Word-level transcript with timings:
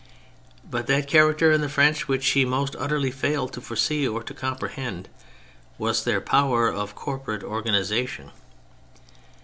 But 0.67 0.87
that 0.87 1.07
character 1.07 1.51
in 1.51 1.61
the 1.61 1.69
French 1.69 2.07
which 2.07 2.23
she 2.23 2.43
most 2.43 2.75
utterly 2.79 3.11
failed 3.11 3.53
to 3.53 3.61
foresee 3.61 4.07
or 4.07 4.23
to 4.23 4.33
comprehend, 4.33 5.09
was 5.77 6.03
their 6.05 6.19
power 6.19 6.69
of 6.73 6.95
corporate 6.95 7.43
organisation. 7.43 8.31